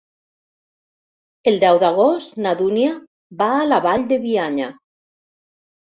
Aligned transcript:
El 1.51 1.59
deu 1.65 1.77
d'agost 1.83 2.41
na 2.45 2.55
Dúnia 2.63 2.95
va 3.43 3.53
a 3.59 3.69
la 3.69 3.81
Vall 3.87 4.11
de 4.15 4.23
Bianya. 4.25 4.71